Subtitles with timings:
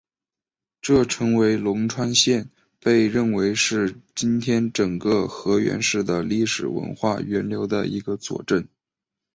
[0.81, 8.67] 这成为龙川县被认为是今天整个河源市的历史文化源流的一个佐证。